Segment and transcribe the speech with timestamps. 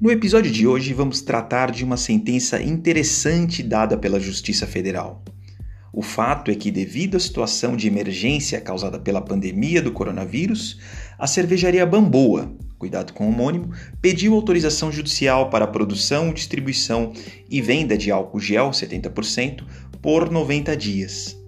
[0.00, 5.22] No episódio de hoje, vamos tratar de uma sentença interessante dada pela Justiça Federal.
[5.92, 10.80] O fato é que, devido à situação de emergência causada pela pandemia do coronavírus,
[11.16, 13.70] a cervejaria Bamboa, cuidado com o homônimo,
[14.02, 17.12] pediu autorização judicial para a produção, distribuição
[17.48, 19.64] e venda de álcool gel 70%
[20.02, 21.38] por 90 dias.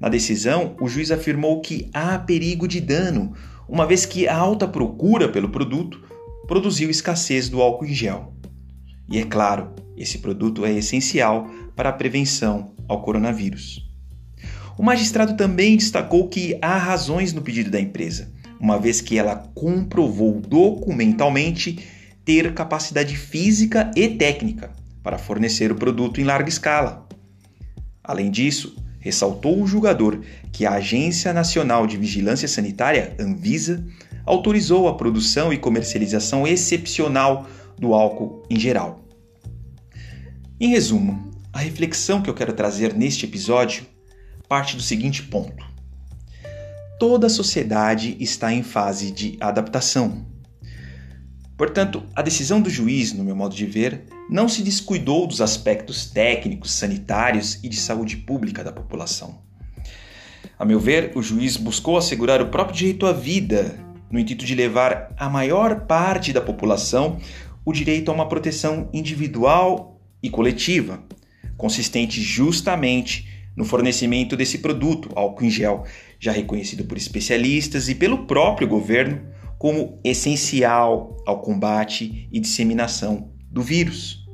[0.00, 3.34] Na decisão, o juiz afirmou que há perigo de dano,
[3.68, 6.17] uma vez que a alta procura pelo produto
[6.48, 8.32] produziu escassez do álcool em gel.
[9.08, 13.86] E é claro, esse produto é essencial para a prevenção ao coronavírus.
[14.78, 19.36] O magistrado também destacou que há razões no pedido da empresa, uma vez que ela
[19.54, 21.86] comprovou documentalmente
[22.24, 27.06] ter capacidade física e técnica para fornecer o produto em larga escala.
[28.02, 33.84] Além disso, ressaltou o julgador que a Agência Nacional de Vigilância Sanitária, Anvisa,
[34.28, 37.46] autorizou a produção e comercialização excepcional
[37.78, 39.00] do álcool em geral.
[40.60, 43.86] Em resumo, a reflexão que eu quero trazer neste episódio
[44.46, 45.64] parte do seguinte ponto:
[47.00, 50.26] toda a sociedade está em fase de adaptação.
[51.56, 56.04] Portanto, a decisão do juiz, no meu modo de ver, não se descuidou dos aspectos
[56.04, 59.38] técnicos, sanitários e de saúde pública da população.
[60.58, 64.54] A meu ver, o juiz buscou assegurar o próprio direito à vida, no intuito de
[64.54, 67.18] levar a maior parte da população
[67.64, 71.02] o direito a uma proteção individual e coletiva,
[71.56, 75.84] consistente justamente no fornecimento desse produto, álcool em gel,
[76.18, 79.20] já reconhecido por especialistas e pelo próprio governo
[79.58, 84.26] como essencial ao combate e disseminação do vírus.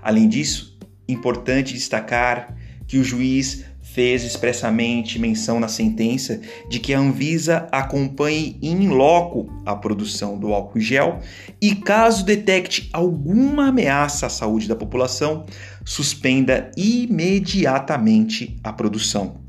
[0.00, 6.98] Além disso, importante destacar que o juiz fez expressamente menção na sentença de que a
[6.98, 11.20] Anvisa acompanhe in loco a produção do álcool gel
[11.60, 15.44] e, caso detecte alguma ameaça à saúde da população,
[15.84, 19.42] suspenda imediatamente a produção.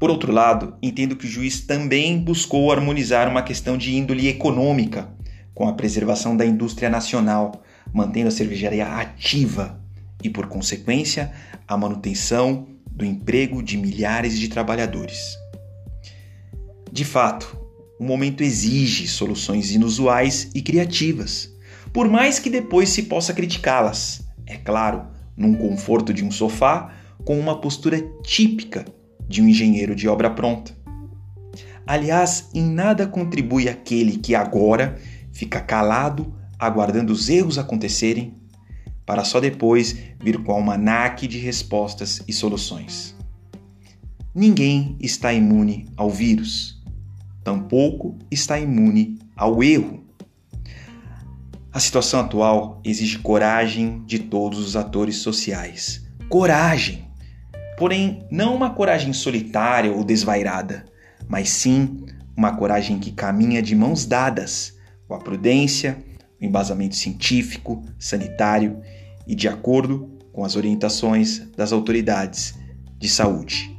[0.00, 5.08] Por outro lado, entendo que o juiz também buscou harmonizar uma questão de índole econômica
[5.54, 9.83] com a preservação da indústria nacional, mantendo a cervejaria ativa
[10.22, 11.32] e, por consequência,
[11.66, 15.36] a manutenção do emprego de milhares de trabalhadores.
[16.92, 17.58] De fato,
[17.98, 21.52] o momento exige soluções inusuais e criativas,
[21.92, 26.92] por mais que depois se possa criticá-las, é claro, num conforto de um sofá
[27.24, 28.84] com uma postura típica
[29.28, 30.72] de um engenheiro de obra pronta.
[31.86, 34.98] Aliás, em nada contribui aquele que agora
[35.32, 38.34] fica calado, aguardando os erros acontecerem,
[39.06, 43.14] para só depois vir com almanaque de respostas e soluções.
[44.34, 46.82] Ninguém está imune ao vírus,
[47.42, 50.02] tampouco está imune ao erro.
[51.72, 56.06] A situação atual exige coragem de todos os atores sociais.
[56.28, 57.04] Coragem!
[57.76, 60.84] Porém, não uma coragem solitária ou desvairada,
[61.28, 64.76] mas sim uma coragem que caminha de mãos dadas
[65.06, 66.13] com a prudência, o
[66.44, 68.80] embasamento científico, sanitário
[69.26, 72.54] e de acordo com as orientações das autoridades
[72.98, 73.74] de saúde.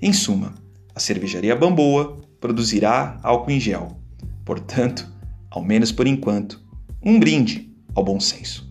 [0.00, 0.54] Em suma,
[0.94, 3.96] a cervejaria Bamboa produzirá álcool em gel.
[4.44, 5.10] Portanto,
[5.50, 6.60] ao menos por enquanto,
[7.02, 8.69] um brinde ao bom senso.